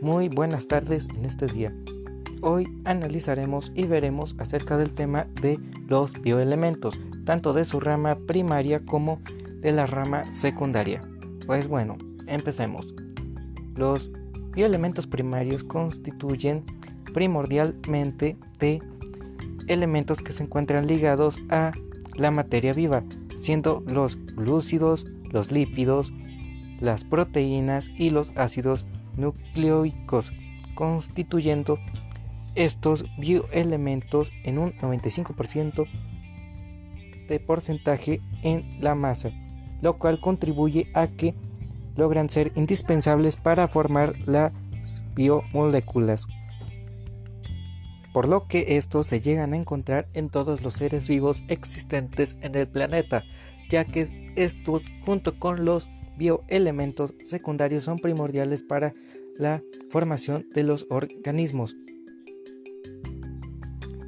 Muy 0.00 0.28
buenas 0.28 0.68
tardes 0.68 1.08
en 1.08 1.24
este 1.24 1.46
día. 1.46 1.74
Hoy 2.40 2.68
analizaremos 2.84 3.72
y 3.74 3.86
veremos 3.86 4.36
acerca 4.38 4.76
del 4.76 4.92
tema 4.92 5.26
de 5.42 5.58
los 5.88 6.12
bioelementos, 6.22 6.96
tanto 7.24 7.52
de 7.52 7.64
su 7.64 7.80
rama 7.80 8.16
primaria 8.28 8.78
como 8.86 9.20
de 9.60 9.72
la 9.72 9.86
rama 9.86 10.30
secundaria. 10.30 11.02
Pues 11.46 11.66
bueno, 11.66 11.98
empecemos. 12.28 12.94
Los 13.74 14.12
bioelementos 14.52 15.08
primarios 15.08 15.64
constituyen 15.64 16.62
primordialmente 17.12 18.36
de 18.60 18.80
elementos 19.66 20.22
que 20.22 20.30
se 20.30 20.44
encuentran 20.44 20.86
ligados 20.86 21.40
a 21.48 21.72
la 22.14 22.30
materia 22.30 22.72
viva, 22.72 23.02
siendo 23.34 23.82
los 23.88 24.16
glúcidos, 24.36 25.06
los 25.32 25.50
lípidos, 25.50 26.12
las 26.78 27.02
proteínas 27.02 27.90
y 27.96 28.10
los 28.10 28.30
ácidos 28.36 28.86
nucleoicos, 29.18 30.32
constituyendo 30.74 31.78
estos 32.54 33.04
bioelementos 33.18 34.32
en 34.44 34.58
un 34.58 34.72
95% 34.78 35.86
de 37.28 37.40
porcentaje 37.40 38.20
en 38.42 38.78
la 38.80 38.94
masa, 38.94 39.30
lo 39.82 39.98
cual 39.98 40.20
contribuye 40.20 40.90
a 40.94 41.08
que 41.08 41.34
logran 41.96 42.30
ser 42.30 42.52
indispensables 42.54 43.36
para 43.36 43.68
formar 43.68 44.14
las 44.26 44.52
biomoléculas, 45.14 46.26
por 48.12 48.28
lo 48.28 48.46
que 48.46 48.76
estos 48.76 49.06
se 49.06 49.20
llegan 49.20 49.52
a 49.52 49.56
encontrar 49.56 50.08
en 50.14 50.30
todos 50.30 50.62
los 50.62 50.74
seres 50.74 51.06
vivos 51.06 51.42
existentes 51.48 52.38
en 52.40 52.54
el 52.54 52.66
planeta, 52.66 53.24
ya 53.68 53.84
que 53.84 54.32
estos 54.36 54.86
junto 55.04 55.38
con 55.38 55.64
los 55.64 55.88
bioelementos 56.18 57.14
secundarios 57.24 57.84
son 57.84 57.98
primordiales 57.98 58.62
para 58.62 58.92
la 59.36 59.62
formación 59.88 60.46
de 60.52 60.64
los 60.64 60.86
organismos. 60.90 61.76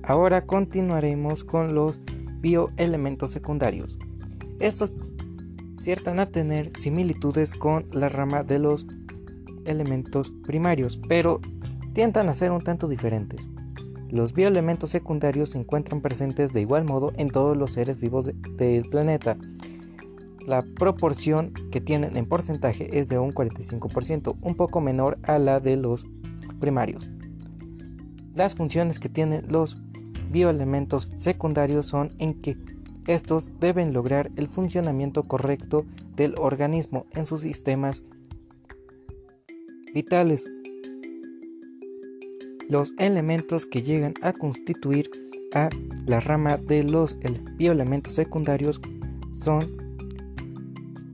Ahora 0.03 0.45
continuaremos 0.45 1.45
con 1.45 1.75
los 1.75 2.01
bioelementos 2.41 3.31
secundarios. 3.31 3.97
Estos 4.59 4.93
ciertan 5.79 6.21
a 6.21 6.27
tener 6.27 6.77
similitudes 6.77 7.55
con 7.55 7.87
la 7.93 8.09
rama 8.09 8.43
de 8.43 8.59
los 8.59 8.87
elementos 9.65 10.33
primarios, 10.45 11.01
pero 11.09 11.41
tientan 11.93 12.29
a 12.29 12.35
ser 12.35 12.51
un 12.51 12.61
tanto 12.61 12.89
diferentes. 12.89 13.49
Los 14.11 14.35
bioelementos 14.35 14.91
secundarios 14.91 15.51
se 15.51 15.59
encuentran 15.59 16.01
presentes 16.01 16.53
de 16.53 16.61
igual 16.61 16.85
modo 16.85 17.13
en 17.17 17.29
todos 17.29 17.57
los 17.57 17.73
seres 17.73 18.01
vivos 18.01 18.29
del 18.57 18.89
planeta, 18.91 19.37
la 20.47 20.63
proporción 20.63 21.53
que 21.71 21.81
tienen 21.81 22.17
en 22.17 22.27
porcentaje 22.27 22.99
es 22.99 23.09
de 23.09 23.19
un 23.19 23.33
45%, 23.33 24.37
un 24.41 24.55
poco 24.55 24.81
menor 24.81 25.19
a 25.23 25.39
la 25.39 25.61
de 25.61 25.77
los 25.77 26.07
primarios. 26.59 27.11
Las 28.35 28.55
funciones 28.55 28.99
que 28.99 29.09
tienen 29.09 29.47
los 29.49 29.79
bioelementos 30.31 31.09
secundarios 31.17 31.87
son 31.87 32.15
en 32.19 32.35
que 32.41 32.57
estos 33.07 33.53
deben 33.59 33.93
lograr 33.93 34.31
el 34.37 34.49
funcionamiento 34.49 35.25
correcto 35.25 35.85
del 36.15 36.35
organismo 36.39 37.07
en 37.13 37.27
sus 37.27 37.43
sistemas 37.43 38.05
vitales. 39.93 40.47
Los 42.69 42.93
elementos 42.99 43.67
que 43.67 43.83
llegan 43.83 44.15
a 44.23 44.33
constituir 44.33 45.11
a 45.53 45.71
la 46.07 46.21
rama 46.21 46.57
de 46.57 46.85
los 46.85 47.19
bioelementos 47.57 48.15
secundarios 48.15 48.81
son 49.33 49.90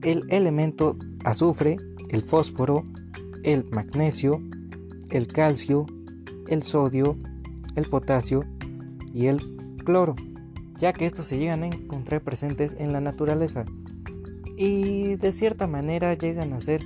el 0.03 0.25
elemento 0.29 0.97
azufre, 1.23 1.77
el 2.09 2.23
fósforo, 2.23 2.85
el 3.43 3.65
magnesio, 3.71 4.41
el 5.09 5.27
calcio, 5.27 5.85
el 6.47 6.63
sodio, 6.63 7.17
el 7.75 7.85
potasio 7.85 8.43
y 9.13 9.27
el 9.27 9.41
cloro, 9.83 10.15
ya 10.77 10.93
que 10.93 11.05
estos 11.05 11.25
se 11.25 11.37
llegan 11.37 11.63
a 11.63 11.67
encontrar 11.67 12.21
presentes 12.21 12.75
en 12.79 12.93
la 12.93 13.01
naturaleza 13.01 13.65
y 14.57 15.15
de 15.17 15.31
cierta 15.31 15.67
manera 15.67 16.13
llegan 16.15 16.51
a 16.53 16.59
ser 16.59 16.81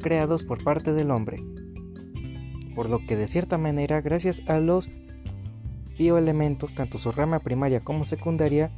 creados 0.00 0.42
por 0.42 0.64
parte 0.64 0.92
del 0.92 1.10
hombre. 1.10 1.42
Por 2.74 2.88
lo 2.88 3.04
que 3.06 3.16
de 3.16 3.26
cierta 3.26 3.58
manera, 3.58 4.00
gracias 4.00 4.42
a 4.48 4.58
los 4.58 4.88
bioelementos, 5.98 6.74
tanto 6.74 6.96
su 6.96 7.12
rama 7.12 7.40
primaria 7.40 7.80
como 7.80 8.06
secundaria, 8.06 8.70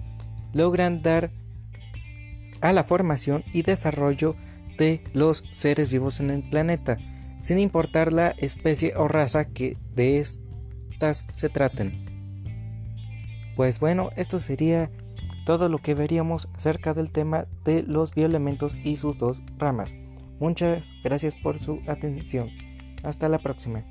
logran 0.52 1.02
dar 1.02 1.30
a 2.62 2.72
la 2.72 2.84
formación 2.84 3.44
y 3.52 3.62
desarrollo 3.62 4.36
de 4.78 5.04
los 5.12 5.44
seres 5.52 5.92
vivos 5.92 6.20
en 6.20 6.30
el 6.30 6.48
planeta, 6.48 6.96
sin 7.40 7.58
importar 7.58 8.12
la 8.12 8.28
especie 8.38 8.94
o 8.96 9.08
raza 9.08 9.44
que 9.44 9.76
de 9.94 10.18
estas 10.18 11.26
se 11.30 11.48
traten. 11.48 12.06
Pues 13.56 13.80
bueno, 13.80 14.10
esto 14.16 14.40
sería 14.40 14.90
todo 15.44 15.68
lo 15.68 15.78
que 15.78 15.94
veríamos 15.94 16.48
acerca 16.54 16.94
del 16.94 17.10
tema 17.10 17.46
de 17.64 17.82
los 17.82 18.14
bioelementos 18.14 18.76
y 18.82 18.96
sus 18.96 19.18
dos 19.18 19.42
ramas. 19.58 19.94
Muchas 20.38 20.92
gracias 21.04 21.34
por 21.34 21.58
su 21.58 21.80
atención. 21.86 22.48
Hasta 23.04 23.28
la 23.28 23.38
próxima. 23.38 23.84